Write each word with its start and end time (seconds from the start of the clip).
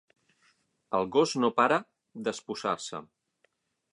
El 0.99 1.05
gos 1.15 1.33
no 1.43 1.51
para 1.59 1.77
d'espuçar-se. 2.29 3.05